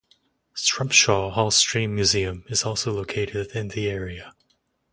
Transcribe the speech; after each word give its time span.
Strumpshaw 0.55 1.29
Hall 1.31 1.51
Steam 1.51 1.93
Museum 1.93 2.43
is 2.47 2.63
also 2.63 2.91
located 2.91 3.51
in 3.55 3.67
the 3.67 3.87
area. 3.87 4.33